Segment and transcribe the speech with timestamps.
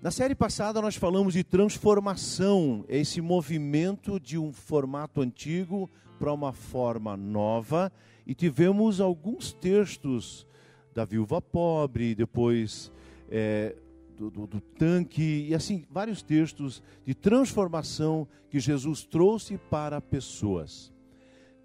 [0.00, 5.90] Na série passada nós falamos de transformação, esse movimento de um formato antigo
[6.20, 7.90] para uma forma nova,
[8.24, 10.46] e tivemos alguns textos
[10.94, 12.92] da viúva pobre, depois
[13.28, 13.74] é,
[14.16, 20.92] do, do, do tanque, e assim, vários textos de transformação que Jesus trouxe para pessoas.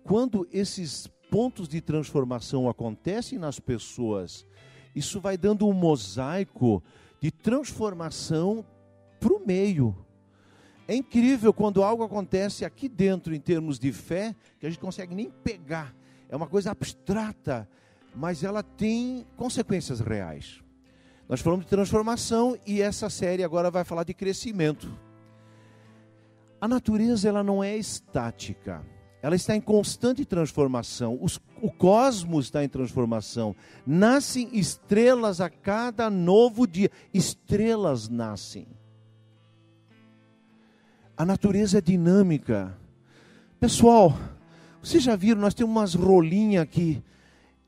[0.03, 4.43] Quando esses pontos de transformação acontecem nas pessoas,
[4.95, 6.81] isso vai dando um mosaico
[7.23, 8.65] de transformação
[9.17, 9.95] para o meio.
[10.85, 15.15] É incrível quando algo acontece aqui dentro, em termos de fé, que a gente consegue
[15.15, 15.95] nem pegar.
[16.27, 17.65] É uma coisa abstrata,
[18.13, 20.61] mas ela tem consequências reais.
[21.29, 24.91] Nós falamos de transformação e essa série agora vai falar de crescimento.
[26.59, 28.85] A natureza ela não é estática
[29.23, 31.17] ela está em constante transformação.
[31.21, 33.55] Os, o cosmos está em transformação.
[33.87, 36.91] Nascem estrelas a cada novo dia.
[37.13, 38.67] Estrelas nascem.
[41.15, 42.77] A natureza é dinâmica.
[43.61, 44.13] Pessoal,
[44.81, 47.01] vocês já viram, nós temos umas rolinhas aqui.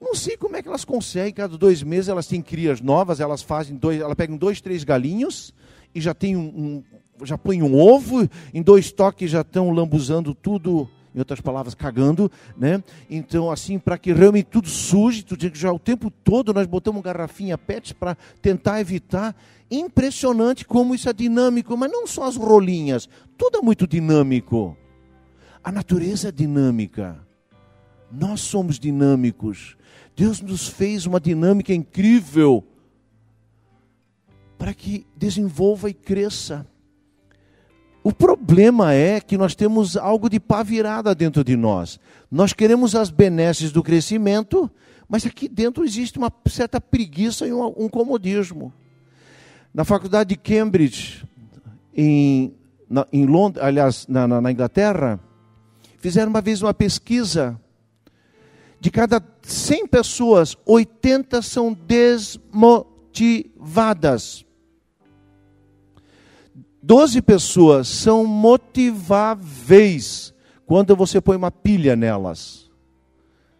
[0.01, 3.41] Não sei como é que elas conseguem, cada dois meses elas têm crias novas, elas
[3.41, 5.53] fazem dois, elas pegam dois, três galinhos
[5.93, 6.83] e já tem um,
[7.19, 11.73] um já põe um ovo, em dois toques já estão lambuzando tudo em outras palavras,
[11.73, 12.83] cagando, né?
[13.09, 17.57] Então, assim, para que realmente tudo suje, tudo, já o tempo todo nós botamos garrafinha
[17.57, 19.33] PET para tentar evitar.
[19.71, 23.07] Impressionante como isso é dinâmico, mas não só as rolinhas,
[23.37, 24.77] tudo é muito dinâmico.
[25.63, 27.17] A natureza é dinâmica.
[28.11, 29.77] Nós somos dinâmicos.
[30.15, 32.63] Deus nos fez uma dinâmica incrível
[34.57, 36.67] para que desenvolva e cresça.
[38.05, 41.99] O problema é que nós temos algo de pá virada dentro de nós.
[42.29, 44.69] Nós queremos as benesses do crescimento,
[45.09, 48.71] mas aqui dentro existe uma certa preguiça e um, comodismo.
[49.73, 51.25] Na faculdade de Cambridge,
[51.95, 52.53] em,
[52.87, 55.19] na, em Londres, aliás, na, na, na Inglaterra,
[55.97, 57.59] fizeram uma vez uma pesquisa.
[58.79, 64.44] De cada 100 pessoas, 80 são desmotivadas.
[66.87, 70.31] Doze pessoas são motiváveis
[70.67, 72.69] quando você põe uma pilha nelas.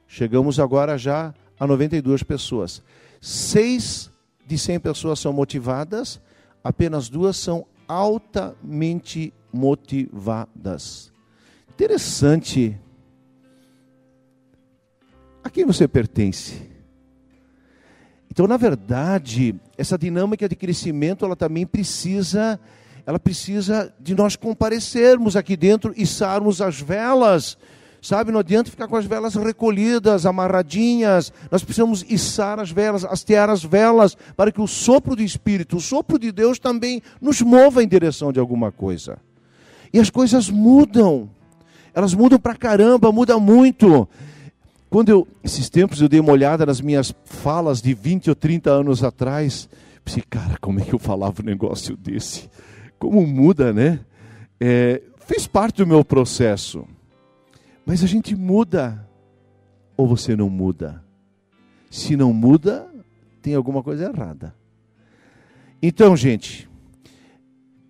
[0.08, 2.84] Chegamos agora já a 92 pessoas.
[3.20, 4.12] Seis
[4.46, 6.22] de 100 pessoas são motivadas,
[6.64, 11.12] apenas duas são altamente motivadas.
[11.72, 12.80] Interessante.
[15.44, 16.62] A quem você pertence?
[18.30, 22.60] Então, na verdade, essa dinâmica de crescimento, ela também precisa
[23.06, 27.58] ela precisa de nós comparecermos aqui dentro, içarmos as velas.
[28.02, 31.34] Sabe, não adianta ficar com as velas recolhidas, amarradinhas.
[31.52, 35.82] Nós precisamos içar as velas, hastear as velas, para que o sopro do Espírito, o
[35.82, 39.18] sopro de Deus também nos mova em direção de alguma coisa.
[39.92, 41.30] E as coisas mudam.
[41.96, 44.08] Elas mudam pra caramba, muda muito.
[44.90, 48.70] Quando eu, esses tempos, eu dei uma olhada nas minhas falas de 20 ou 30
[48.70, 49.68] anos atrás,
[50.04, 52.50] pensei, cara, como é que eu falava um negócio desse?
[53.06, 54.00] Como muda, né?
[54.60, 56.86] É, fez parte do meu processo.
[57.86, 59.08] Mas a gente muda
[59.96, 61.04] ou você não muda?
[61.90, 62.88] Se não muda,
[63.42, 64.56] tem alguma coisa errada.
[65.82, 66.68] Então, gente,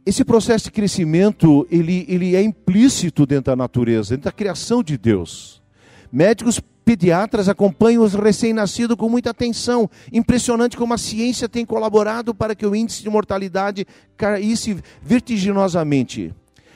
[0.05, 4.97] esse processo de crescimento, ele, ele é implícito dentro da natureza, dentro da criação de
[4.97, 5.63] Deus.
[6.11, 9.90] Médicos pediatras acompanham os recém-nascidos com muita atenção.
[10.13, 16.34] Impressionante como a ciência tem colaborado para que o índice de mortalidade caísse vertiginosamente.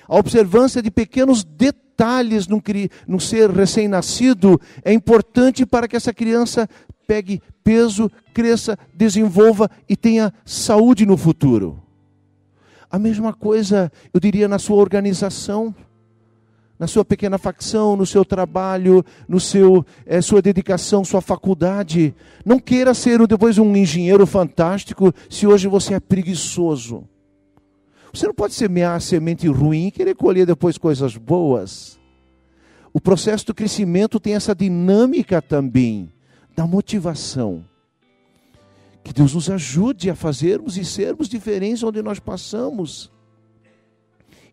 [0.07, 6.67] A observância de pequenos detalhes no, ser recém-nascido é importante para que essa criança
[7.05, 11.83] pegue peso, cresça, desenvolva e tenha saúde no futuro.
[12.89, 15.75] A mesma coisa, eu diria, na sua organização
[16.79, 22.15] na sua pequena facção, no seu trabalho, no seu é, sua dedicação, sua faculdade.
[22.45, 27.03] Não queira ser depois um engenheiro fantástico se hoje você é preguiçoso.
[28.13, 31.99] Você não pode semear semente ruim e querer colher depois coisas boas.
[32.93, 36.11] O processo do crescimento tem essa dinâmica também
[36.55, 37.63] da motivação.
[39.03, 43.11] Que Deus nos ajude a fazermos e sermos diferentes onde nós passamos.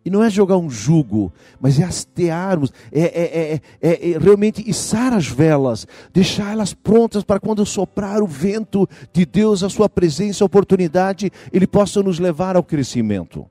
[0.03, 5.13] E não é jogar um jugo, mas é hastearmos, é, é, é, é, realmente içar
[5.13, 10.43] as velas, deixar elas prontas para quando soprar o vento de Deus, a sua presença,
[10.43, 13.45] a oportunidade, Ele possa nos levar ao crescimento.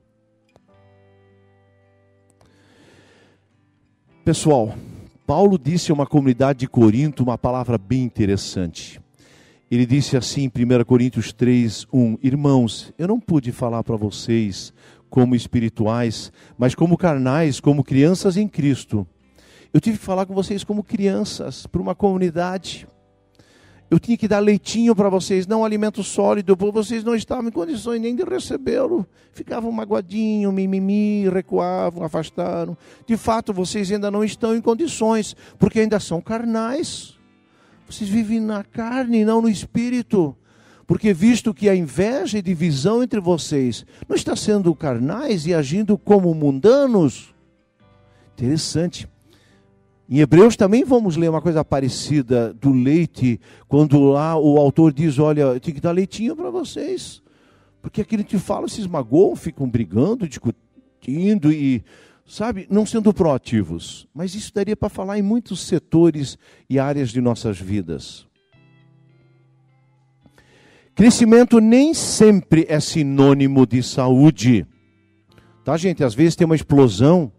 [4.25, 4.75] Pessoal,
[5.25, 8.99] Paulo disse a uma comunidade de Corinto uma palavra bem interessante.
[9.69, 14.73] Ele disse assim em 1 Coríntios 3, 1: Irmãos, eu não pude falar para vocês
[15.09, 19.07] como espirituais, mas como carnais, como crianças em Cristo.
[19.73, 22.87] Eu tive que falar com vocês como crianças, para uma comunidade.
[23.89, 27.51] Eu tinha que dar leitinho para vocês, não alimento sólido, porque vocês não estavam em
[27.51, 29.07] condições nem de recebê-lo.
[29.31, 32.77] Ficavam magoadinhos, mimimi, recuavam, afastaram.
[33.05, 37.17] De fato, vocês ainda não estão em condições, porque ainda são carnais.
[37.89, 40.35] Vocês vivem na carne, não no espírito.
[40.87, 45.97] Porque visto que a inveja e divisão entre vocês não está sendo carnais e agindo
[45.97, 47.35] como mundanos,
[48.33, 49.05] interessante.
[50.09, 55.19] Em Hebreus também vamos ler uma coisa parecida do leite, quando lá o autor diz:
[55.19, 57.21] Olha, tem que dar leitinho para vocês,
[57.81, 61.83] porque aquilo que fala se esmagou, ficam brigando, discutindo e,
[62.25, 64.07] sabe, não sendo proativos.
[64.13, 66.37] Mas isso daria para falar em muitos setores
[66.69, 68.26] e áreas de nossas vidas.
[70.97, 74.67] Crescimento nem sempre é sinônimo de saúde.
[75.63, 76.03] Tá, gente?
[76.03, 77.31] Às vezes tem uma explosão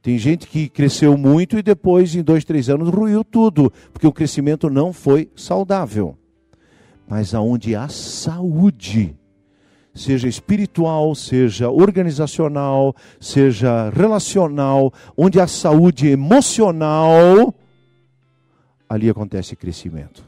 [0.00, 4.12] tem gente que cresceu muito e depois, em dois, três anos, ruiu tudo, porque o
[4.12, 6.16] crescimento não foi saudável.
[7.06, 9.16] Mas aonde há saúde,
[9.92, 17.54] seja espiritual, seja organizacional, seja relacional, onde há saúde emocional,
[18.88, 20.27] ali acontece crescimento.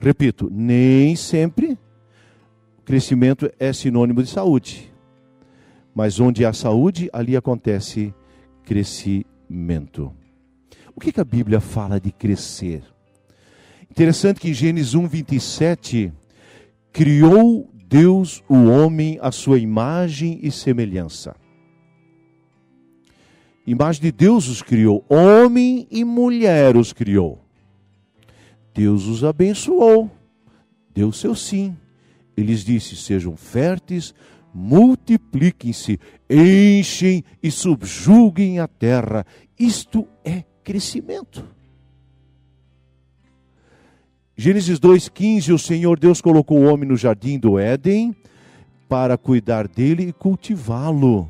[0.00, 1.78] Repito, nem sempre
[2.84, 4.90] crescimento é sinônimo de saúde.
[5.94, 8.14] Mas onde há saúde, ali acontece
[8.64, 10.12] crescimento.
[10.96, 12.82] O que, que a Bíblia fala de crescer?
[13.90, 16.12] Interessante que em Gênesis 1, 27,
[16.92, 21.34] criou Deus o homem à sua imagem e semelhança.
[23.66, 27.38] Imagem de Deus os criou, homem e mulher os criou.
[28.74, 30.10] Deus os abençoou,
[30.94, 31.76] deu seu sim.
[32.36, 34.14] Ele disse: sejam férteis,
[34.54, 39.26] multipliquem-se, enchem e subjuguem a terra.
[39.58, 41.44] Isto é crescimento.
[44.36, 48.16] Gênesis 2,15: O Senhor Deus colocou o homem no jardim do Éden
[48.88, 51.28] para cuidar dele e cultivá-lo.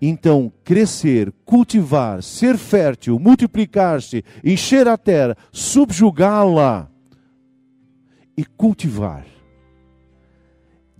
[0.00, 6.90] Então, crescer, cultivar, ser fértil, multiplicar-se, encher a terra, subjugá-la
[8.36, 9.24] e cultivar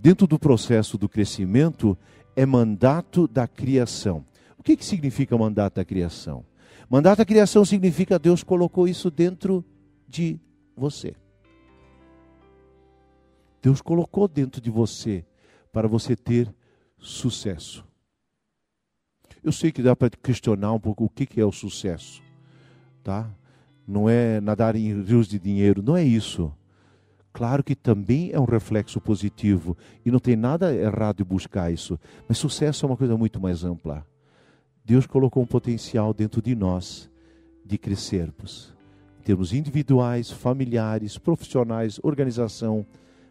[0.05, 1.97] dentro do processo do crescimento,
[2.35, 4.23] é mandato da criação.
[4.55, 6.45] O que, que significa mandato da criação?
[6.87, 9.65] Mandato da criação significa Deus colocou isso dentro
[10.07, 10.39] de
[10.77, 11.15] você.
[13.63, 15.25] Deus colocou dentro de você
[15.71, 16.53] para você ter
[16.99, 17.83] sucesso.
[19.45, 22.19] Eu sei que dá para questionar um pouco o que é o sucesso,
[23.03, 23.29] tá?
[23.87, 26.51] Não é nadar em rios de dinheiro, não é isso.
[27.31, 31.99] Claro que também é um reflexo positivo e não tem nada errado em buscar isso,
[32.27, 34.03] mas sucesso é uma coisa muito mais ampla.
[34.83, 37.07] Deus colocou um potencial dentro de nós
[37.63, 38.75] de crescermos,
[39.19, 42.83] em termos individuais, familiares, profissionais, organização,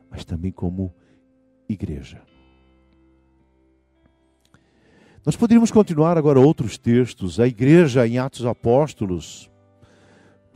[0.09, 0.95] mas também como
[1.69, 2.23] igreja.
[5.25, 7.41] Nós poderíamos continuar agora outros textos.
[7.41, 9.51] A igreja em Atos Apóstolos,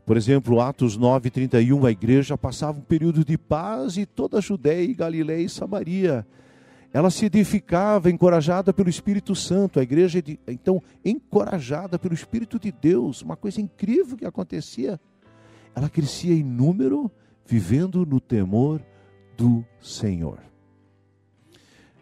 [0.04, 4.40] por exemplo, Atos 9, 31, a igreja passava um período de paz e toda a
[4.42, 6.26] Judéia, Galiléia e Samaria.
[6.92, 9.80] Ela se edificava, encorajada pelo Espírito Santo.
[9.80, 13.22] A igreja, então, encorajada pelo Espírito de Deus.
[13.22, 15.00] Uma coisa incrível que acontecia.
[15.74, 17.10] Ela crescia em número,
[17.46, 18.82] vivendo no temor
[19.34, 20.47] do Senhor.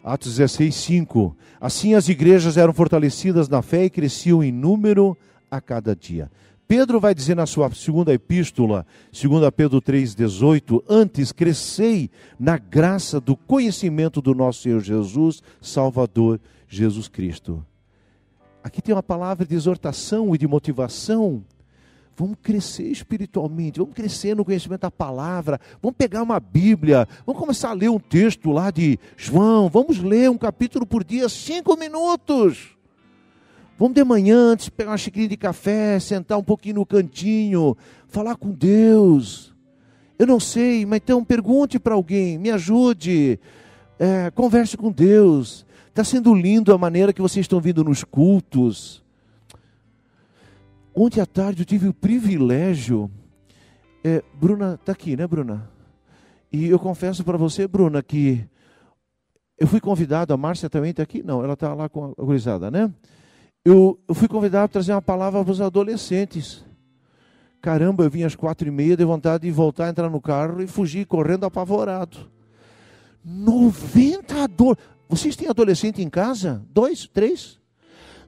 [0.06, 1.36] Atos 16, 5.
[1.60, 5.18] Assim as igrejas eram fortalecidas na fé e cresciam em número
[5.50, 6.30] a cada dia.
[6.68, 12.08] Pedro vai dizer na sua segunda epístola, 2 Pedro 3,18: Antes crescei
[12.38, 17.66] na graça do conhecimento do nosso Senhor Jesus, Salvador Jesus Cristo.
[18.62, 21.42] Aqui tem uma palavra de exortação e de motivação.
[22.18, 27.70] Vamos crescer espiritualmente, vamos crescer no conhecimento da palavra, vamos pegar uma Bíblia, vamos começar
[27.70, 32.74] a ler um texto lá de João, vamos ler um capítulo por dia, cinco minutos.
[33.78, 37.76] Vamos de manhã, antes pegar uma xicrinha de café, sentar um pouquinho no cantinho,
[38.08, 39.54] falar com Deus.
[40.18, 43.38] Eu não sei, mas então pergunte para alguém, me ajude,
[43.98, 45.66] é, converse com Deus.
[45.88, 49.04] Está sendo lindo a maneira que vocês estão vindo nos cultos.
[50.96, 53.10] Ontem à tarde eu tive o privilégio.
[54.02, 55.70] É, Bruna está aqui, né, Bruna?
[56.50, 58.42] E eu confesso para você, Bruna, que
[59.58, 61.22] eu fui convidado, a Márcia também está aqui?
[61.22, 62.90] Não, ela está lá com a gurizada, né?
[63.66, 66.64] eu, eu fui convidado a trazer uma palavra para os adolescentes.
[67.60, 70.68] Caramba, eu vim às quatro e meia, de vontade de voltar, entrar no carro e
[70.68, 72.30] fugir correndo apavorado.
[73.24, 74.96] 90 adolescentes.
[75.08, 76.64] Vocês têm adolescente em casa?
[76.70, 77.08] Dois?
[77.08, 77.55] Três?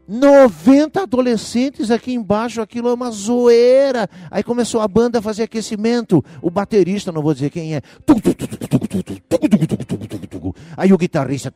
[0.08, 4.08] 90 adolescentes aqui embaixo, aquilo é uma zoeira.
[4.30, 6.24] Aí começou a banda a fazer aquecimento.
[6.40, 7.82] O baterista, não vou dizer quem é.
[10.78, 11.52] Aí o guitarrista.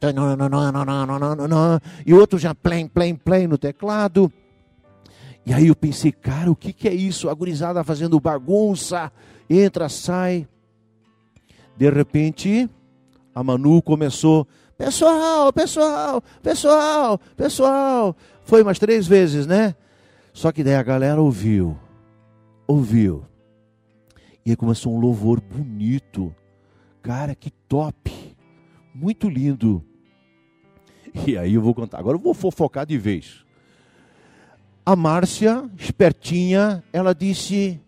[2.04, 4.30] E outro já play, play, play no teclado.
[5.47, 7.30] E aí eu pensei, cara, o que, que é isso?
[7.30, 9.11] A gurizada fazendo bagunça.
[9.49, 10.47] Entra, sai.
[11.75, 12.68] De repente,
[13.35, 14.47] a Manu começou.
[14.76, 18.16] Pessoal, pessoal, pessoal, pessoal.
[18.44, 19.75] Foi umas três vezes, né?
[20.32, 21.76] Só que daí a galera ouviu.
[22.66, 23.25] Ouviu.
[24.44, 26.34] E aí começou um louvor bonito.
[27.02, 28.12] Cara, que top.
[28.94, 29.84] Muito lindo.
[31.26, 31.99] E aí eu vou contar.
[31.99, 33.44] Agora eu vou fofocar de vez.
[34.84, 37.80] A Márcia, espertinha, ela disse: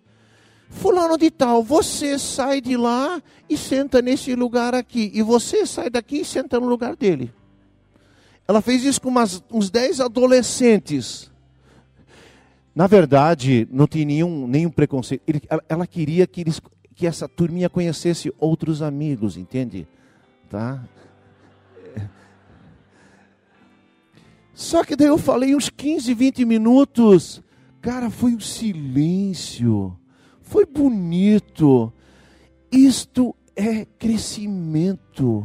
[0.68, 5.10] Fulano de tal, você sai de lá e senta nesse lugar aqui.
[5.14, 7.32] E você sai daqui e senta no lugar dele.
[8.46, 11.30] Ela fez isso com umas, uns 10 adolescentes.
[12.74, 15.22] Na verdade, não tinha nenhum, nenhum preconceito.
[15.26, 16.60] Ele, ela, ela, queria que, eles,
[16.94, 19.86] que essa turminha conhecesse outros amigos, entende?
[20.50, 20.84] Tá?
[24.54, 27.42] Só que daí eu falei uns 15, 20 minutos.
[27.80, 29.98] Cara, foi um silêncio.
[30.42, 31.92] Foi bonito.
[32.70, 35.44] Isto é crescimento.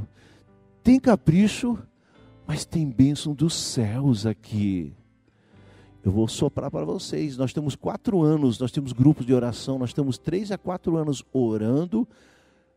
[0.83, 1.77] Tem capricho,
[2.49, 4.91] mas tem bênção dos céus aqui.
[6.03, 7.37] Eu vou soprar para vocês.
[7.37, 11.23] Nós temos quatro anos, nós temos grupos de oração, nós temos três a quatro anos
[11.31, 12.07] orando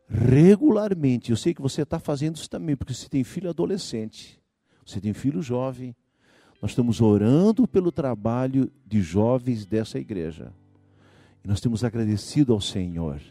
[0.07, 1.31] regularmente.
[1.31, 4.39] Eu sei que você está fazendo isso também, porque você tem filho adolescente,
[4.85, 5.97] você tem filho jovem.
[6.61, 10.53] Nós estamos orando pelo trabalho de jovens dessa igreja.
[11.43, 13.23] E nós temos agradecido ao Senhor,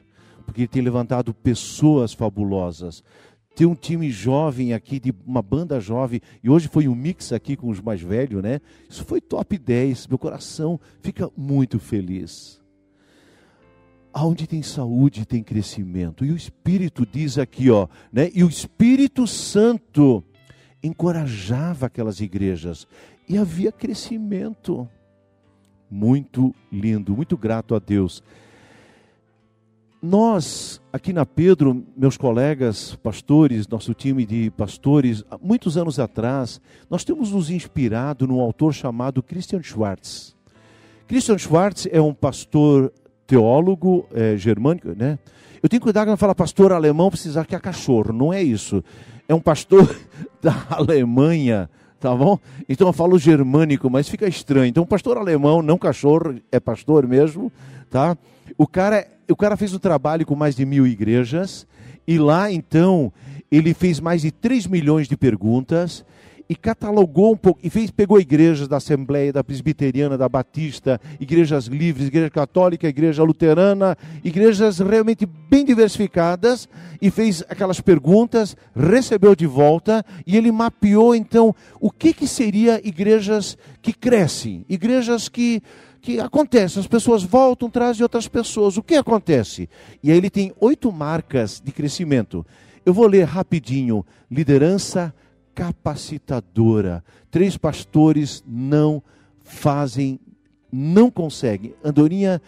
[0.43, 3.03] porque Ele tem levantado pessoas fabulosas,
[3.55, 7.55] ter um time jovem aqui, de uma banda jovem, e hoje foi um mix aqui
[7.55, 8.61] com os mais velhos, né?
[8.89, 10.07] Isso foi top 10.
[10.07, 12.61] Meu coração fica muito feliz.
[14.13, 16.25] Aonde tem saúde, tem crescimento.
[16.25, 18.29] E o Espírito diz aqui, ó, né?
[18.33, 20.23] E o Espírito Santo
[20.83, 22.87] encorajava aquelas igrejas
[23.27, 24.87] e havia crescimento.
[25.89, 28.23] Muito lindo, muito grato a Deus.
[30.01, 37.03] Nós, aqui na Pedro, meus colegas pastores, nosso time de pastores, muitos anos atrás, nós
[37.03, 40.35] temos nos inspirado num autor chamado Christian Schwartz.
[41.07, 42.91] Christian Schwartz é um pastor
[43.27, 45.19] teólogo é, germânico, né?
[45.61, 48.83] Eu tenho cuidar quando fala pastor alemão, precisar que é cachorro, não é isso.
[49.29, 49.87] É um pastor
[50.41, 52.39] da Alemanha, tá bom?
[52.67, 54.65] Então eu falo germânico, mas fica estranho.
[54.65, 57.51] Então, pastor alemão, não cachorro, é pastor mesmo,
[57.87, 58.17] tá?
[58.57, 61.65] O cara, o cara fez um trabalho com mais de mil igrejas,
[62.07, 63.11] e lá então
[63.51, 66.05] ele fez mais de 3 milhões de perguntas
[66.51, 71.67] e catalogou um pouco, e fez, pegou igrejas da Assembleia, da Presbiteriana, da Batista, igrejas
[71.67, 76.67] livres, igreja católica, igreja luterana, igrejas realmente bem diversificadas,
[77.01, 82.85] e fez aquelas perguntas, recebeu de volta, e ele mapeou então o que, que seria
[82.85, 85.63] igrejas que crescem, igrejas que
[86.01, 88.75] que acontece, as pessoas voltam, trazem outras pessoas.
[88.75, 89.69] O que acontece?
[90.01, 92.43] E aí ele tem oito marcas de crescimento.
[92.83, 95.13] Eu vou ler rapidinho: liderança
[95.61, 97.03] capacitadora.
[97.29, 99.03] Três pastores não
[99.43, 100.19] fazem,
[100.71, 101.75] não conseguem.
[101.83, 102.41] Andorinha,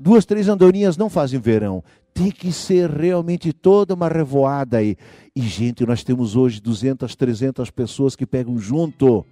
[0.00, 1.84] duas, três andorinhas não fazem verão.
[2.14, 4.96] Tem que ser realmente toda uma revoada aí.
[5.34, 9.26] E, gente, nós temos hoje 200, 300 pessoas que pegam junto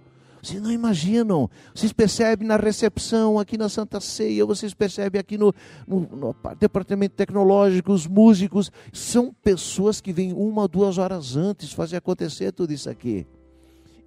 [0.45, 1.49] vocês não imaginam.
[1.73, 5.53] Vocês percebem na recepção aqui na Santa Ceia, vocês percebem aqui no,
[5.87, 8.71] no, no departamento tecnológico, os músicos.
[8.93, 13.25] São pessoas que vêm uma duas horas antes fazer acontecer tudo isso aqui.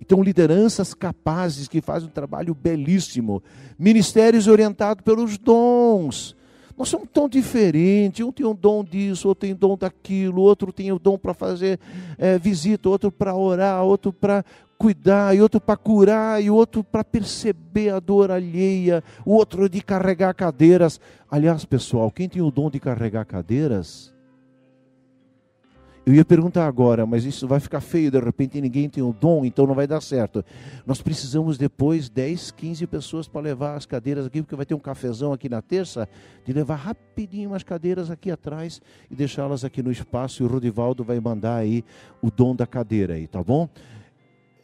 [0.01, 3.43] Então, lideranças capazes que fazem um trabalho belíssimo.
[3.77, 6.37] Ministérios orientados pelos dons.
[6.79, 8.25] Nós somos tão diferentes.
[8.25, 11.19] Um tem um dom disso, outro tem um dom daquilo, outro tem o um dom
[11.19, 11.81] para fazer
[12.17, 14.45] é, visita, outro para orar, outro para
[14.79, 19.83] cuidar, e outro para curar, e outro para perceber a dor alheia, o outro de
[19.83, 21.01] carregar cadeiras.
[21.29, 24.17] Aliás, pessoal, quem tem o dom de carregar cadeiras?
[26.07, 29.45] Eu ia perguntar agora, mas isso vai ficar feio, de repente ninguém tem o dom,
[29.45, 30.43] então não vai dar certo.
[30.87, 34.79] Nós precisamos depois 10, 15 pessoas para levar as cadeiras aqui, porque vai ter um
[34.79, 36.09] cafezão aqui na terça,
[36.47, 38.81] de levar rapidinho as cadeiras aqui atrás
[39.11, 41.85] e deixá-las aqui no espaço, e o Rodivaldo vai mandar aí
[42.23, 43.69] o dom da cadeira aí, tá bom?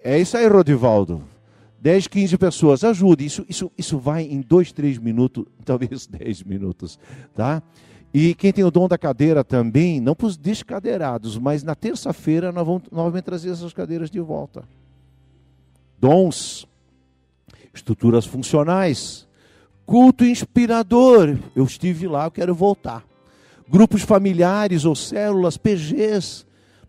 [0.04, 1.24] É isso aí, Rodivaldo.
[1.80, 3.24] 10, 15 pessoas, ajude.
[3.24, 6.98] Isso, isso, isso vai em 2, 3 minutos, talvez 10 minutos,
[7.34, 7.62] tá?
[8.12, 12.52] E quem tem o dom da cadeira também, não para os descadeirados, mas na terça-feira
[12.52, 14.62] nós vamos novamente trazer essas cadeiras de volta.
[15.98, 16.68] Dons,
[17.72, 19.26] estruturas funcionais,
[19.86, 21.38] culto inspirador.
[21.56, 23.02] Eu estive lá, eu quero voltar.
[23.66, 26.44] Grupos familiares ou células, PGs,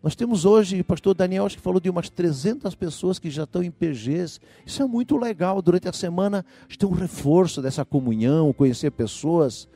[0.06, 3.44] nós temos hoje, o pastor Daniel acho que falou de umas 300 pessoas que já
[3.44, 4.40] estão em PGs.
[4.64, 5.60] Isso é muito legal.
[5.64, 9.68] Durante a semana, a gente tem um reforço dessa comunhão, conhecer pessoas.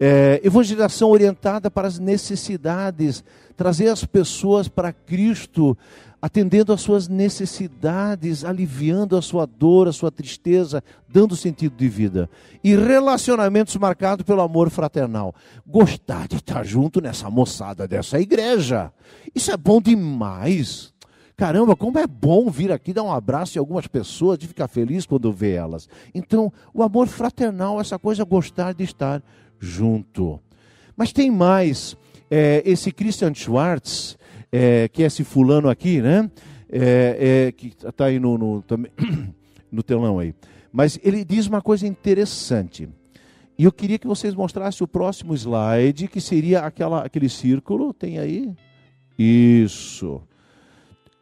[0.00, 3.22] É, evangelização orientada para as necessidades,
[3.58, 5.76] trazer as pessoas para Cristo,
[6.20, 12.28] atendendo às suas necessidades, aliviando a sua dor, a sua tristeza, dando sentido de vida.
[12.62, 15.34] E relacionamentos marcados pelo amor fraternal.
[15.66, 18.92] Gostar de estar junto nessa moçada dessa igreja.
[19.34, 20.92] Isso é bom demais.
[21.36, 25.06] Caramba, como é bom vir aqui dar um abraço em algumas pessoas, de ficar feliz
[25.06, 25.88] quando vê elas.
[26.12, 29.22] Então, o amor fraternal, essa coisa gostar de estar
[29.60, 30.40] junto.
[30.96, 31.96] Mas tem mais.
[32.28, 34.17] É, esse Christian Schwartz,
[34.52, 36.30] é, que é esse fulano aqui, né?
[36.70, 38.64] É, é, que está aí no, no,
[39.70, 40.34] no telão aí.
[40.72, 42.88] Mas ele diz uma coisa interessante.
[43.58, 47.92] E eu queria que vocês mostrassem o próximo slide, que seria aquela, aquele círculo.
[47.92, 48.54] Tem aí?
[49.18, 50.22] Isso.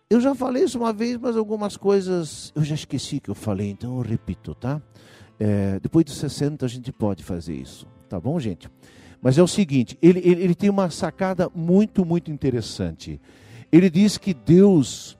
[0.09, 3.71] Eu já falei isso uma vez, mas algumas coisas eu já esqueci que eu falei,
[3.71, 4.81] então eu repito, tá?
[5.39, 8.71] É, depois dos 60 a gente pode fazer isso, tá bom, gente?
[9.21, 13.21] Mas é o seguinte, ele, ele, ele tem uma sacada muito, muito interessante.
[13.73, 15.19] Ele diz que Deus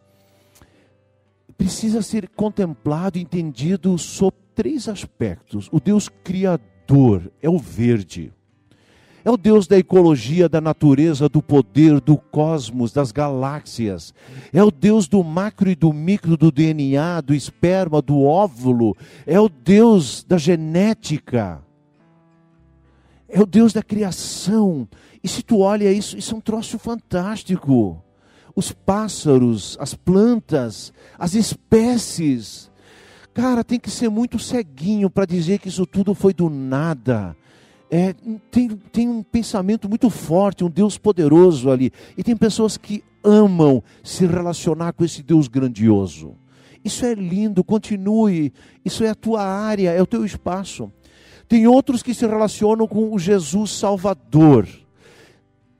[1.57, 5.69] precisa ser contemplado, entendido sob três aspectos.
[5.73, 8.33] O Deus criador é o verde.
[9.25, 14.15] É o Deus da ecologia, da natureza, do poder, do cosmos, das galáxias.
[14.53, 18.97] É o Deus do macro e do micro, do DNA, do esperma, do óvulo.
[19.27, 21.66] É o Deus da genética
[23.37, 24.89] é o Deus da criação.
[25.23, 28.03] E se tu olha isso, isso é um troço fantástico.
[28.55, 32.71] Os pássaros, as plantas, as espécies.
[33.35, 37.37] Cara, tem que ser muito ceguinho para dizer que isso tudo foi do nada.
[37.91, 38.15] É,
[38.51, 41.93] tem, tem um pensamento muito forte, um Deus poderoso ali.
[42.17, 46.35] E tem pessoas que amam se relacionar com esse Deus grandioso.
[46.83, 48.51] Isso é lindo, continue.
[48.83, 50.91] Isso é a tua área, é o teu espaço.
[51.49, 54.67] Tem outros que se relacionam com o Jesus Salvador.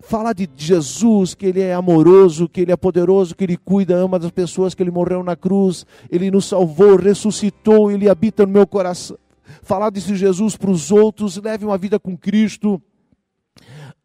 [0.01, 4.21] Fala de Jesus, que Ele é amoroso, que Ele é poderoso, que Ele cuida, ama
[4.21, 8.67] das pessoas, que Ele morreu na cruz, Ele nos salvou, ressuscitou, Ele habita no meu
[8.67, 9.19] coração.
[9.63, 12.81] Falar desse Jesus para os outros, leve uma vida com Cristo.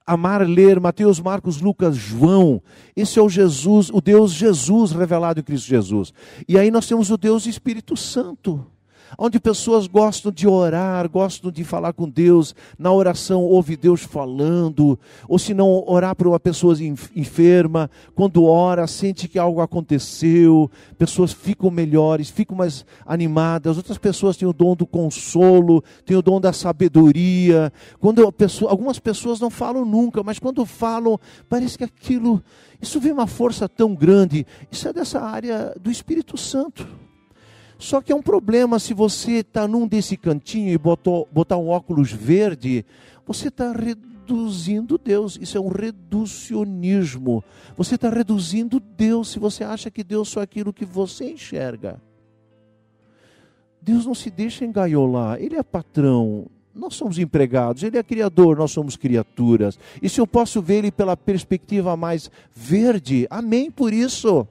[0.03, 2.63] Amar ler Mateus, Marcos, Lucas, João.
[2.95, 6.11] Esse é o Jesus, o Deus Jesus revelado em Cristo Jesus.
[6.47, 8.65] E aí nós temos o Deus Espírito Santo
[9.17, 14.97] onde pessoas gostam de orar, gostam de falar com Deus, na oração ouve Deus falando,
[15.27, 16.75] ou se não orar por uma pessoa
[17.15, 24.37] enferma, quando ora sente que algo aconteceu, pessoas ficam melhores, ficam mais animadas, outras pessoas
[24.37, 27.71] têm o dom do consolo, têm o dom da sabedoria.
[27.99, 31.19] Quando pessoa, algumas pessoas não falam nunca, mas quando falam,
[31.49, 32.43] parece que aquilo,
[32.81, 34.45] isso vem uma força tão grande.
[34.71, 37.10] Isso é dessa área do Espírito Santo.
[37.81, 41.67] Só que é um problema se você está num desse cantinho e botou, botar um
[41.67, 42.85] óculos verde,
[43.25, 45.35] você está reduzindo Deus.
[45.41, 47.43] Isso é um reducionismo.
[47.75, 51.99] Você está reduzindo Deus se você acha que Deus só é aquilo que você enxerga.
[53.81, 56.45] Deus não se deixa engaiolar, Ele é patrão.
[56.75, 59.79] Nós somos empregados, Ele é criador, nós somos criaturas.
[59.99, 64.47] E se eu posso ver Ele pela perspectiva mais verde, amém por isso.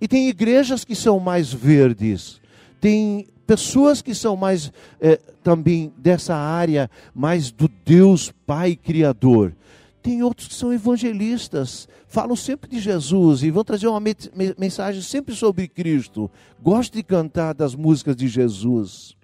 [0.00, 2.39] E tem igrejas que são mais verdes
[2.80, 9.54] tem pessoas que são mais é, também dessa área, mais do Deus Pai Criador.
[10.02, 14.00] Tem outros que são evangelistas, falam sempre de Jesus e vão trazer uma
[14.56, 16.30] mensagem sempre sobre Cristo.
[16.62, 19.14] Gostam de cantar das músicas de Jesus.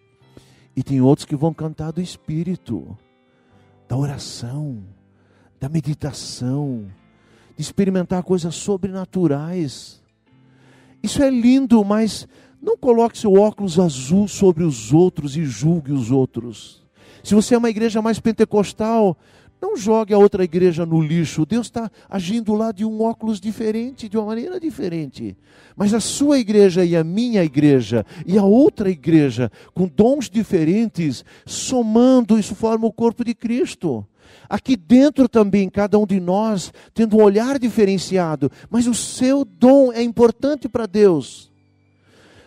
[0.77, 2.97] E tem outros que vão cantar do Espírito,
[3.89, 4.85] da oração,
[5.59, 6.87] da meditação,
[7.57, 10.03] de experimentar coisas sobrenaturais.
[11.03, 12.29] Isso é lindo, mas
[12.61, 16.83] não coloque seu óculos azul sobre os outros e julgue os outros.
[17.23, 19.17] Se você é uma igreja mais pentecostal,
[19.61, 21.47] não jogue a outra igreja no lixo.
[21.47, 25.37] Deus está agindo lá de um óculos diferente, de uma maneira diferente.
[25.75, 31.25] Mas a sua igreja e a minha igreja e a outra igreja, com dons diferentes,
[31.45, 34.07] somando, isso forma o corpo de Cristo.
[34.49, 39.93] Aqui dentro também, cada um de nós tendo um olhar diferenciado, mas o seu dom
[39.93, 41.51] é importante para Deus.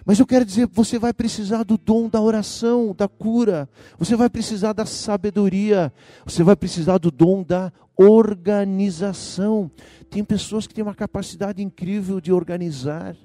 [0.10, 3.70] Mas eu quero dizer, você vai precisar do dom da oração, da cura.
[4.00, 5.94] Você vai precisar da sabedoria.
[6.26, 9.70] Você vai precisar do dom da organização.
[10.10, 13.16] Tem pessoas que têm uma capacidade incrível de organizar.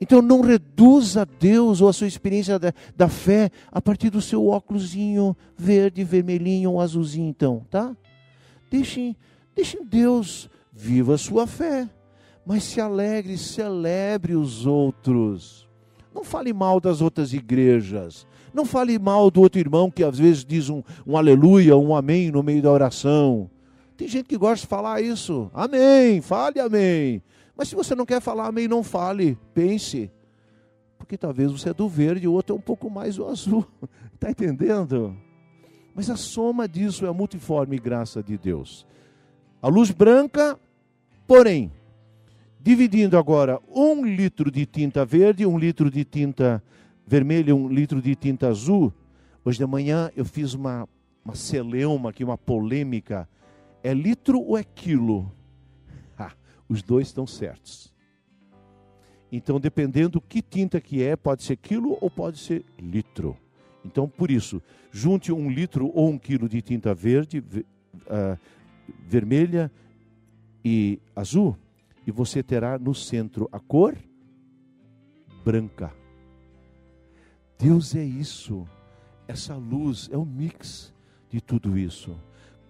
[0.00, 4.46] Então não reduza Deus ou a sua experiência da, da fé a partir do seu
[4.46, 7.96] óculosinho verde, vermelhinho ou azulzinho, então, tá?
[8.70, 9.16] Deixem,
[9.52, 11.90] deixem Deus, viva a sua fé,
[12.46, 15.67] mas se alegre, celebre os outros.
[16.18, 18.26] Não fale mal das outras igrejas.
[18.52, 22.32] Não fale mal do outro irmão que às vezes diz um, um aleluia, um amém
[22.32, 23.48] no meio da oração.
[23.96, 25.48] Tem gente que gosta de falar isso.
[25.54, 27.22] Amém, fale amém.
[27.56, 29.38] Mas se você não quer falar amém, não fale.
[29.54, 30.10] Pense.
[30.98, 33.64] Porque talvez você é do verde e o outro é um pouco mais do azul.
[34.12, 35.16] Está entendendo?
[35.94, 38.84] Mas a soma disso é a multiforme graça de Deus.
[39.62, 40.58] A luz branca,
[41.28, 41.70] porém,
[42.60, 46.62] dividindo agora um litro de tinta verde, um litro de tinta
[47.06, 48.92] vermelha, um litro de tinta azul.
[49.44, 50.88] Hoje de manhã eu fiz uma,
[51.24, 53.28] uma celeuma aqui, uma polêmica.
[53.82, 55.32] É litro ou é quilo?
[56.18, 56.32] Ah,
[56.68, 57.94] os dois estão certos.
[59.30, 63.36] Então, dependendo que tinta que é, pode ser quilo ou pode ser litro.
[63.84, 68.38] Então, por isso, junte um litro ou um quilo de tinta verde, uh,
[69.06, 69.70] vermelha
[70.64, 71.56] e azul
[72.08, 73.94] e você terá no centro a cor
[75.44, 75.92] branca.
[77.58, 78.66] Deus é isso,
[79.26, 80.94] essa luz, é o mix
[81.28, 82.18] de tudo isso.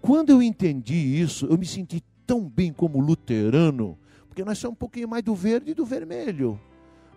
[0.02, 3.96] Quando eu entendi isso, eu me senti tão bem como luterano,
[4.26, 6.60] porque nós somos um pouquinho mais do verde e do vermelho.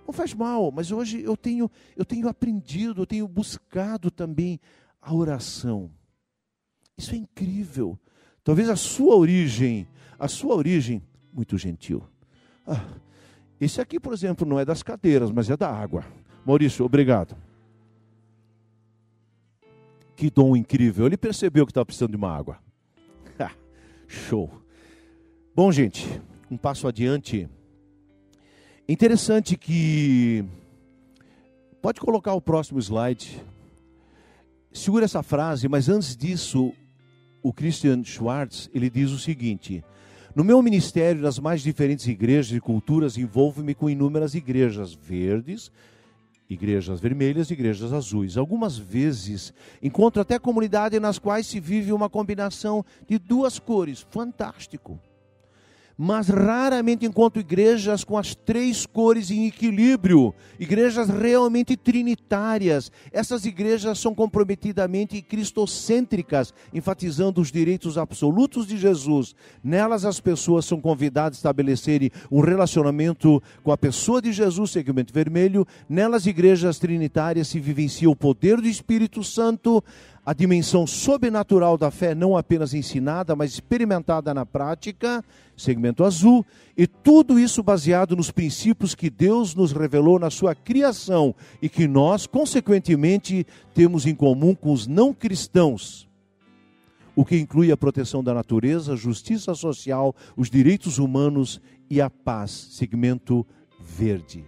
[0.06, 4.60] Não faz mal, mas hoje eu tenho, eu tenho aprendido, eu tenho buscado também
[5.02, 5.90] a oração.
[6.96, 7.98] Isso é incrível.
[8.44, 9.88] Talvez a sua origem,
[10.20, 11.02] a sua origem
[11.34, 12.04] muito gentil.
[12.68, 12.86] Ah,
[13.60, 16.04] esse aqui, por exemplo, não é das cadeiras, mas é da água.
[16.46, 17.36] Maurício, obrigado.
[20.16, 21.06] Que dom incrível.
[21.06, 22.60] Ele percebeu que estava precisando de uma água.
[24.12, 24.52] Show.
[25.56, 27.48] Bom, gente, um passo adiante.
[28.88, 30.44] Interessante que.
[31.82, 33.42] Pode colocar o próximo slide.
[34.74, 36.74] Segura essa frase, mas antes disso,
[37.42, 39.84] o Christian Schwartz, ele diz o seguinte:
[40.36, 45.72] no meu ministério, nas mais diferentes igrejas e culturas, envolvo-me com inúmeras igrejas verdes,
[46.50, 48.38] igrejas vermelhas e igrejas azuis.
[48.38, 54.06] Algumas vezes encontro até comunidades nas quais se vive uma combinação de duas cores.
[54.10, 55.00] Fantástico
[56.04, 62.92] mas raramente encontro igrejas com as três cores em equilíbrio, igrejas realmente trinitárias.
[63.12, 69.36] Essas igrejas são comprometidamente cristocêntricas, enfatizando os direitos absolutos de Jesus.
[69.64, 75.14] Nelas as pessoas são convidadas a estabelecerem um relacionamento com a pessoa de Jesus, segmento
[75.14, 75.68] vermelho.
[75.88, 79.84] Nelas igrejas trinitárias se vivencia o poder do Espírito Santo,
[80.32, 85.22] a dimensão sobrenatural da fé, não apenas ensinada, mas experimentada na prática,
[85.58, 86.46] segmento azul,
[86.78, 91.86] e tudo isso baseado nos princípios que Deus nos revelou na sua criação e que
[91.86, 96.08] nós, consequentemente, temos em comum com os não cristãos.
[97.14, 102.52] O que inclui a proteção da natureza, justiça social, os direitos humanos e a paz,
[102.72, 103.46] segmento
[103.82, 104.46] verde.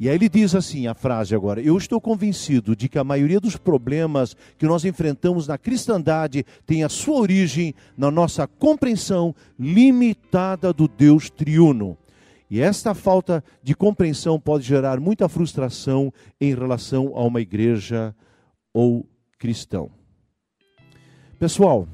[0.00, 3.40] E aí ele diz assim a frase agora: Eu estou convencido de que a maioria
[3.40, 10.72] dos problemas que nós enfrentamos na cristandade tem a sua origem na nossa compreensão limitada
[10.72, 11.98] do Deus triuno.
[12.50, 18.14] E esta falta de compreensão pode gerar muita frustração em relação a uma igreja
[18.72, 19.04] ou
[19.36, 19.90] cristão.
[21.38, 21.86] Pessoal,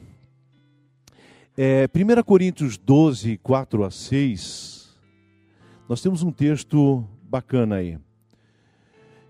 [1.57, 4.95] é, 1 Coríntios 12, 4 a 6,
[5.89, 7.05] nós temos um texto
[7.35, 7.99] bacana aí,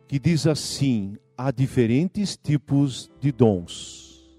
[0.06, 4.38] que diz assim: há diferentes tipos de dons,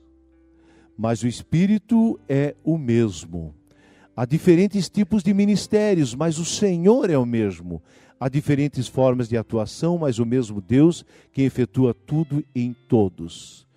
[0.95, 3.56] mas o Espírito é o mesmo.
[4.15, 7.82] Há diferentes tipos de ministérios, mas o Senhor é o mesmo.
[8.19, 13.67] Há diferentes formas de atuação, mas o mesmo Deus que efetua tudo em todos.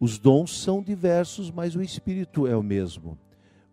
[0.00, 3.18] Os dons são diversos, mas o Espírito é o mesmo.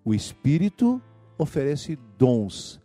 [0.03, 1.01] O Espírito
[1.37, 2.81] oferece dons,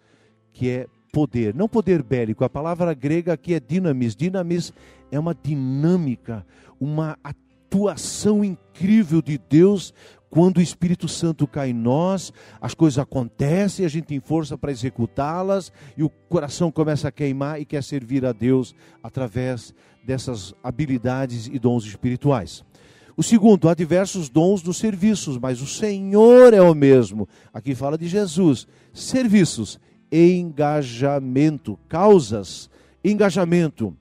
[0.52, 2.44] que é poder, não poder bélico.
[2.44, 4.14] A palavra grega aqui é dinamis.
[4.14, 4.72] Dinamis
[5.10, 6.46] é uma dinâmica,
[6.80, 9.92] uma atuação incrível de Deus
[10.30, 14.70] quando o Espírito Santo cai em nós, as coisas acontecem, a gente tem força para
[14.70, 21.46] executá-las e o coração começa a queimar e quer servir a Deus através dessas habilidades
[21.46, 22.62] e dons espirituais.
[23.16, 27.28] O segundo, há diversos dons dos serviços, mas o Senhor é o mesmo.
[27.52, 28.68] Aqui fala de Jesus.
[28.92, 31.78] Serviços engajamento.
[31.88, 32.70] Causas,
[33.04, 33.96] engajamento.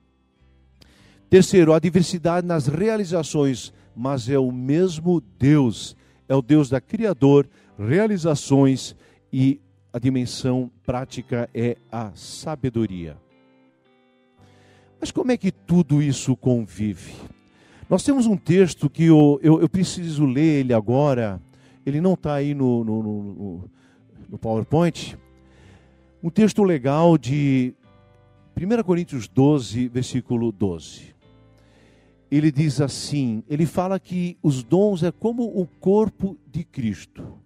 [1.30, 5.96] Terceiro, a diversidade nas realizações, mas é o mesmo Deus.
[6.28, 8.94] É o Deus da Criador, realizações
[9.32, 9.60] e
[9.92, 13.16] a dimensão prática é a sabedoria.
[15.00, 17.14] Mas como é que tudo isso convive?
[17.88, 21.40] Nós temos um texto que eu, eu, eu preciso ler ele agora,
[21.86, 23.70] ele não está aí no, no, no,
[24.28, 25.16] no PowerPoint.
[26.22, 27.74] Um texto legal de
[28.56, 31.18] 1 Coríntios 12, versículo 12
[32.30, 37.38] ele diz assim: ele fala que os dons é como o corpo de Cristo.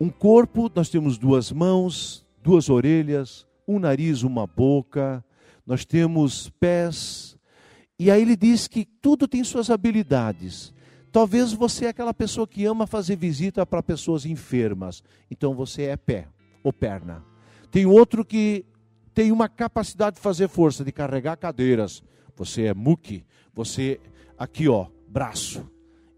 [0.00, 5.24] Um corpo, nós temos duas mãos, duas orelhas, um nariz, uma boca,
[5.66, 7.36] nós temos pés.
[7.98, 10.74] E aí ele diz que tudo tem suas habilidades.
[11.12, 15.96] Talvez você é aquela pessoa que ama fazer visita para pessoas enfermas, então você é
[15.96, 16.26] pé
[16.64, 17.31] ou perna.
[17.72, 18.66] Tem outro que
[19.14, 22.02] tem uma capacidade de fazer força, de carregar cadeiras,
[22.36, 23.98] você é muque, você
[24.36, 25.66] aqui ó, braço.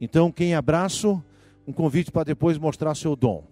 [0.01, 1.23] Então quem é braço,
[1.65, 3.45] um convite para depois mostrar seu dom.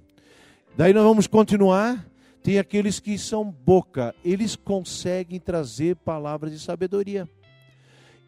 [0.77, 2.05] Daí nós vamos continuar.
[2.43, 7.31] Tem aqueles que são boca, eles conseguem trazer palavras de sabedoria.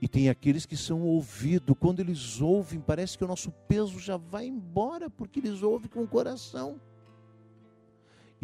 [0.00, 4.16] E tem aqueles que são ouvido, quando eles ouvem, parece que o nosso peso já
[4.16, 6.80] vai embora, porque eles ouvem com o coração.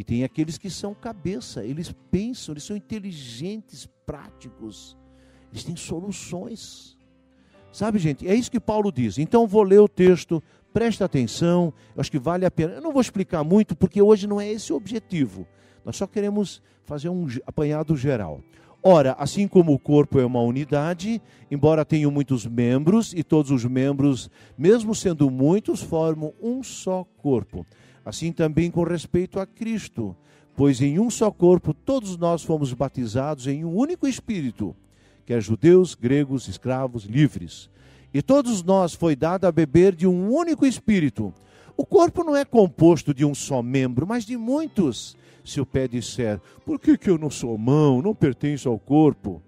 [0.01, 4.97] E tem aqueles que são cabeça, eles pensam, eles são inteligentes, práticos,
[5.53, 6.97] eles têm soluções.
[7.71, 9.19] Sabe, gente, é isso que Paulo diz.
[9.19, 12.73] Então vou ler o texto, presta atenção, acho que vale a pena.
[12.73, 15.47] Eu não vou explicar muito, porque hoje não é esse o objetivo.
[15.85, 18.41] Nós só queremos fazer um apanhado geral.
[18.83, 23.67] Ora, assim como o corpo é uma unidade, embora tenha muitos membros, e todos os
[23.67, 27.67] membros, mesmo sendo muitos, formam um só corpo.
[28.05, 30.17] Assim também com respeito a Cristo,
[30.57, 34.75] pois em um só corpo todos nós fomos batizados em um único Espírito
[35.31, 37.71] quer judeus, gregos, escravos, livres.
[38.13, 41.33] E todos nós foi dado a beber de um único espírito.
[41.77, 45.17] O corpo não é composto de um só membro, mas de muitos.
[45.45, 49.41] Se o pé disser, por que, que eu não sou mão, não pertenço ao corpo?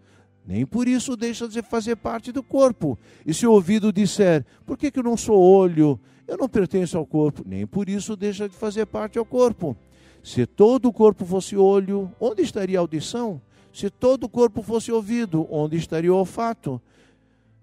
[0.46, 2.96] Nem por isso deixa de fazer parte do corpo.
[3.26, 6.96] E se o ouvido disser, por que, que eu não sou olho, eu não pertenço
[6.96, 7.42] ao corpo?
[7.46, 9.76] Nem por isso deixa de fazer parte ao corpo.
[10.22, 13.40] Se todo o corpo fosse olho, onde estaria a audição?
[13.72, 16.80] Se todo o corpo fosse ouvido, onde estaria o olfato?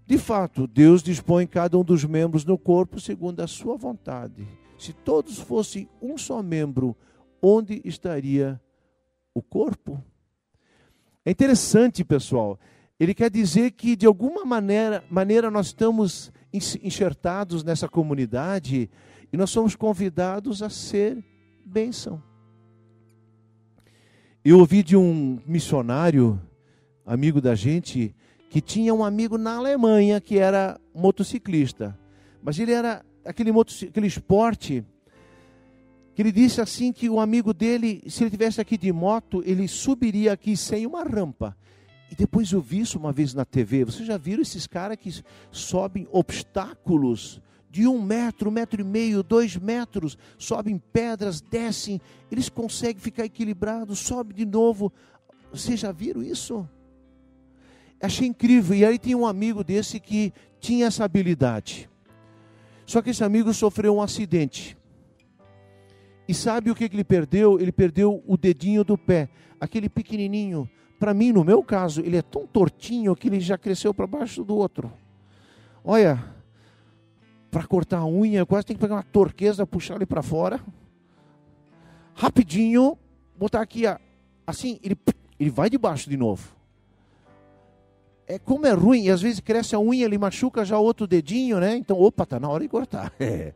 [0.06, 4.48] De fato, Deus dispõe cada um dos membros no corpo segundo a sua vontade.
[4.78, 6.96] Se todos fossem um só membro,
[7.42, 8.60] onde estaria
[9.34, 10.04] o corpo?
[11.24, 12.60] É interessante, pessoal.
[13.00, 18.90] Ele quer dizer que de alguma maneira, maneira nós estamos enxertados nessa comunidade
[19.32, 21.24] e nós somos convidados a ser
[21.66, 22.22] bênção.
[24.44, 26.42] Eu ouvi de um missionário,
[27.06, 28.16] amigo da gente,
[28.50, 31.98] que tinha um amigo na Alemanha que era motociclista.
[32.42, 33.52] Mas ele era aquele,
[33.88, 34.84] aquele esporte
[36.16, 39.68] que ele disse assim que o amigo dele, se ele tivesse aqui de moto, ele
[39.68, 41.56] subiria aqui sem uma rampa.
[42.12, 43.86] E depois eu vi isso uma vez na TV.
[43.86, 45.14] Vocês já viram esses caras que
[45.52, 52.50] sobem obstáculos de um metro, um metro e meio, dois metros, sobem pedras, descem, eles
[52.50, 54.92] conseguem ficar equilibrados, sobe de novo.
[55.52, 56.68] Vocês já viram isso?
[58.02, 58.76] Achei incrível.
[58.76, 61.90] E aí tem um amigo desse que tinha essa habilidade.
[62.86, 64.76] Só que esse amigo sofreu um acidente.
[66.28, 67.60] E sabe o que ele perdeu?
[67.60, 70.70] Ele perdeu o dedinho do pé, aquele pequenininho.
[71.00, 74.44] Para mim, no meu caso, ele é tão tortinho que ele já cresceu para baixo
[74.44, 74.92] do outro.
[75.84, 76.22] Olha,
[77.50, 80.60] para cortar a unha, quase tem que pegar uma torqueza, puxar ele para fora.
[82.14, 82.98] Rapidinho,
[83.38, 83.84] botar aqui,
[84.46, 84.98] assim, ele,
[85.40, 86.50] ele vai debaixo de novo.
[88.28, 91.60] É como é ruim, e às vezes cresce a unha, ele machuca já outro dedinho,
[91.60, 91.78] né?
[91.78, 93.14] Então, opa, tá na hora de cortar.
[93.20, 93.54] É.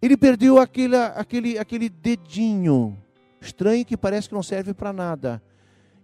[0.00, 2.98] Ele perdeu aquele, aquele, aquele dedinho
[3.40, 5.40] estranho que parece que não serve para nada.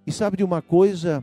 [0.09, 1.23] E sabe de uma coisa?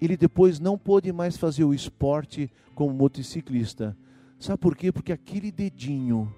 [0.00, 3.96] Ele depois não pôde mais fazer o esporte como motociclista
[4.40, 4.90] Sabe por quê?
[4.90, 6.34] Porque aquele dedinho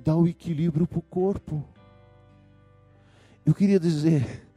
[0.00, 1.64] dá o equilíbrio para o corpo.
[3.46, 4.48] Eu queria dizer,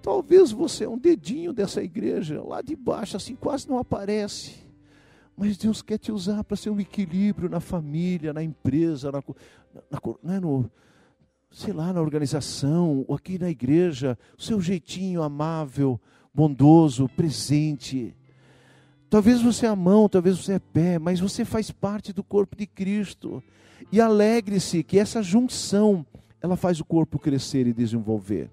[0.00, 4.64] talvez você é um dedinho dessa igreja, lá de baixo, assim, quase não aparece.
[5.36, 9.20] Mas Deus quer te usar para ser um equilíbrio na família, na empresa, na,
[9.90, 10.70] na, na, no,
[11.54, 16.00] sei lá, na organização, ou aqui na igreja, o seu jeitinho amável,
[16.34, 18.12] bondoso, presente.
[19.08, 22.66] Talvez você é mão, talvez você é pé, mas você faz parte do corpo de
[22.66, 23.40] Cristo.
[23.92, 26.04] E alegre-se que essa junção,
[26.42, 28.50] ela faz o corpo crescer e desenvolver.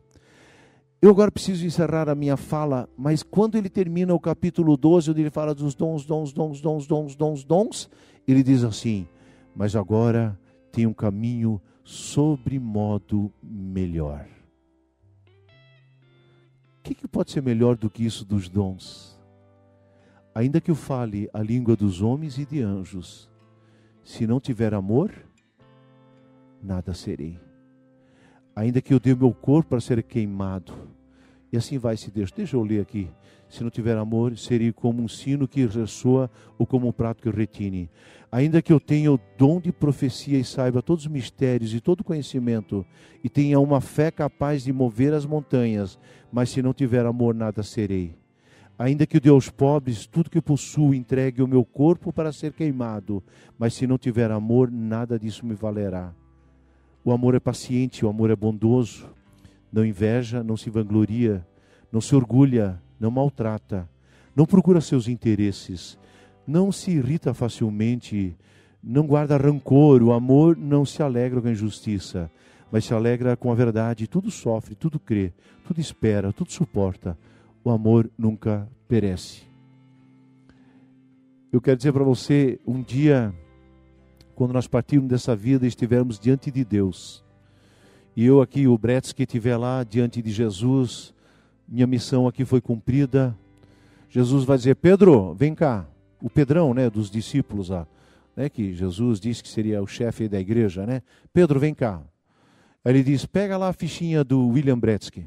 [1.01, 5.21] Eu agora preciso encerrar a minha fala, mas quando ele termina o capítulo 12, onde
[5.21, 7.89] ele fala dos dons, dons, dons, dons, dons, dons, dons,
[8.27, 9.07] ele diz assim:
[9.55, 10.39] Mas agora
[10.71, 14.27] tem um caminho sobre modo melhor.
[16.79, 19.19] O que, que pode ser melhor do que isso dos dons?
[20.33, 23.29] Ainda que eu fale a língua dos homens e de anjos,
[24.03, 25.11] se não tiver amor,
[26.61, 27.39] nada serei
[28.55, 30.73] ainda que eu dê o meu corpo para ser queimado.
[31.51, 32.31] E assim vai se Deus.
[32.31, 33.09] Deixa eu ler aqui.
[33.51, 37.29] Se não tiver amor, seria como um sino que ressoa ou como um prato que
[37.29, 37.89] retine.
[38.31, 41.99] Ainda que eu tenha o dom de profecia e saiba todos os mistérios e todo
[41.99, 42.85] o conhecimento,
[43.21, 45.99] e tenha uma fé capaz de mover as montanhas,
[46.31, 48.15] mas se não tiver amor, nada serei.
[48.79, 53.21] Ainda que dê aos pobres tudo que possuo, entregue o meu corpo para ser queimado,
[53.59, 56.15] mas se não tiver amor, nada disso me valerá.
[57.03, 59.09] O amor é paciente, o amor é bondoso,
[59.73, 61.45] não inveja, não se vangloria,
[61.91, 63.89] não se orgulha, não maltrata,
[64.35, 65.97] não procura seus interesses,
[66.45, 68.37] não se irrita facilmente,
[68.81, 70.03] não guarda rancor.
[70.03, 72.31] O amor não se alegra com a injustiça,
[72.71, 74.07] mas se alegra com a verdade.
[74.07, 75.33] Tudo sofre, tudo crê,
[75.65, 77.17] tudo espera, tudo suporta.
[77.63, 79.41] O amor nunca perece.
[81.51, 83.33] Eu quero dizer para você, um dia
[84.35, 87.23] quando nós partirmos dessa vida e estivermos diante de Deus.
[88.15, 91.13] E eu aqui, o Bretz que estiver lá diante de Jesus,
[91.71, 93.35] minha missão aqui foi cumprida.
[94.09, 95.87] Jesus vai dizer: Pedro, vem cá.
[96.21, 97.87] O Pedrão, né, dos discípulos lá,
[98.35, 101.01] né, que Jesus disse que seria o chefe da igreja, né?
[101.33, 102.01] Pedro, vem cá.
[102.83, 105.25] Ele diz: pega lá a fichinha do William Bretsky.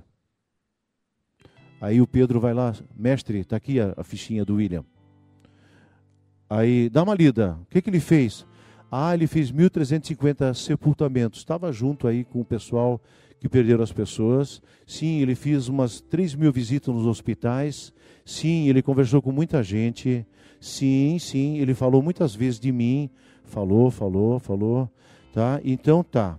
[1.81, 4.85] Aí o Pedro vai lá, mestre, está aqui a, a, fichinha do William.
[6.49, 7.59] Aí dá uma lida.
[7.63, 8.47] O que, que ele fez?
[8.97, 11.41] Ah, ele fez 1.350 sepultamentos.
[11.41, 13.01] Estava junto aí com o pessoal
[13.41, 14.63] que perderam as pessoas.
[14.87, 17.93] Sim, ele fez umas 3 mil visitas nos hospitais.
[18.25, 20.25] Sim, ele conversou com muita gente.
[20.61, 23.11] Sim, sim, ele falou muitas vezes de mim.
[23.43, 24.89] Falou, falou, falou.
[25.33, 25.61] Tá?
[25.65, 26.39] Então tá.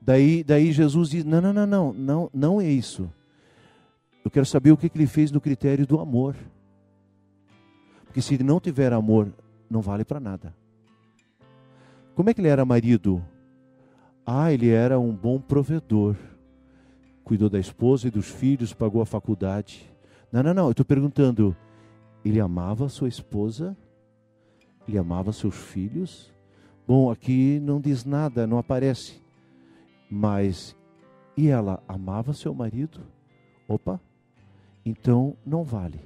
[0.00, 3.10] Daí, daí Jesus diz: não, não, não, não, não, não é isso.
[4.24, 6.36] Eu quero saber o que, que ele fez no critério do amor.
[8.04, 9.34] Porque se ele não tiver amor,
[9.68, 10.54] não vale para nada.
[12.14, 13.24] Como é que ele era marido?
[14.24, 16.16] Ah, ele era um bom provedor.
[17.24, 19.92] Cuidou da esposa e dos filhos, pagou a faculdade.
[20.30, 21.56] Não, não, não, eu estou perguntando.
[22.24, 23.76] Ele amava sua esposa?
[24.86, 26.32] Ele amava seus filhos?
[26.86, 29.20] Bom, aqui não diz nada, não aparece.
[30.08, 30.76] Mas,
[31.36, 33.00] e ela amava seu marido?
[33.66, 34.00] Opa,
[34.84, 36.00] então não vale.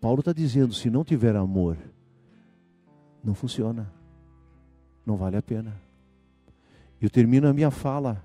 [0.00, 1.76] Paulo está dizendo: se não tiver amor,
[3.22, 4.01] não funciona
[5.04, 5.74] não vale a pena.
[7.00, 8.24] Eu termino a minha fala.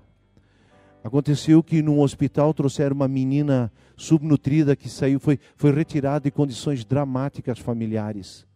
[1.02, 6.84] Aconteceu que num hospital trouxeram uma menina subnutrida que saiu, foi, foi retirada em condições
[6.84, 8.46] dramáticas familiares.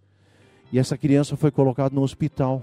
[0.72, 2.62] E essa criança foi colocada no hospital.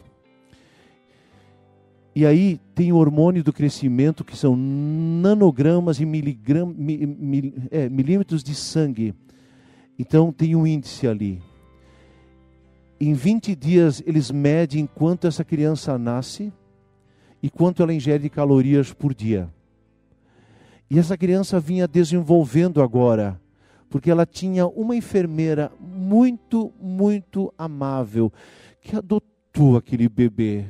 [2.15, 7.87] E aí tem o hormônio do crescimento, que são nanogramas e miligram, mil, mil, é,
[7.89, 9.13] milímetros de sangue.
[9.97, 11.41] Então tem um índice ali
[12.99, 16.51] em 20 dias eles medem quanto essa criança nasce
[17.41, 19.49] e quanto ela ingere de calorias por dia.
[20.89, 23.39] E essa criança vinha desenvolvendo agora,
[23.89, 28.33] porque ela tinha uma enfermeira muito, muito amável,
[28.81, 30.65] que adotou aquele bebê.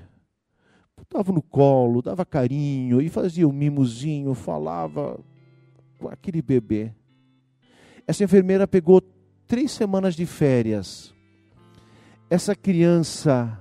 [0.95, 5.19] Botava no colo, dava carinho e fazia um mimozinho, falava
[5.97, 6.93] com aquele bebê.
[8.05, 9.01] Essa enfermeira pegou
[9.47, 11.15] três semanas de férias
[12.29, 13.59] essa criança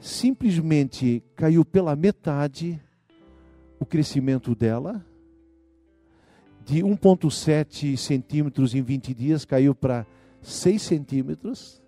[0.00, 2.80] simplesmente caiu pela metade
[3.78, 5.04] o crescimento dela.
[6.64, 10.06] De 1,7 centímetros em 20 dias caiu para
[10.42, 11.80] 6 centímetros.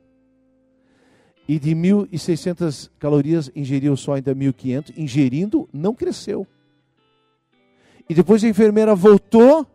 [1.48, 4.96] E de 1.600 calorias ingeriu só ainda 1.500.
[4.96, 6.46] Ingerindo, não cresceu.
[8.08, 9.66] E depois a enfermeira voltou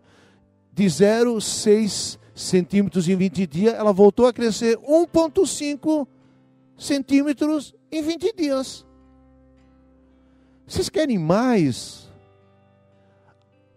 [0.72, 6.08] de 0,6 centímetros em 20 dias, ela voltou a crescer 1,5
[6.78, 8.86] centímetros em 20 dias.
[10.66, 12.10] Vocês querem mais?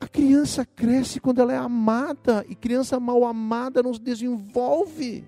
[0.01, 5.27] A criança cresce quando ela é amada, e criança mal amada não se desenvolve.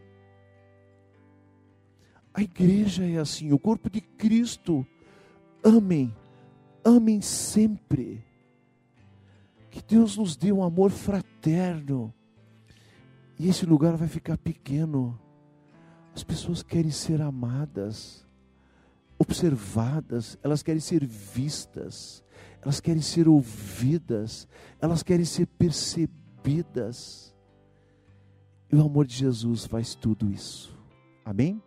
[2.32, 4.86] A igreja é assim, o corpo de Cristo.
[5.64, 6.14] Amem,
[6.84, 8.22] amem sempre.
[9.70, 12.12] Que Deus nos dê um amor fraterno
[13.38, 15.18] e esse lugar vai ficar pequeno.
[16.14, 18.26] As pessoas querem ser amadas.
[19.18, 22.22] Observadas, elas querem ser vistas,
[22.60, 24.46] elas querem ser ouvidas,
[24.78, 27.34] elas querem ser percebidas.
[28.70, 30.76] E o amor de Jesus faz tudo isso.
[31.24, 31.62] Amém?